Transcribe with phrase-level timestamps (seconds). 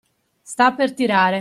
[0.41, 1.29] Sta per tirare.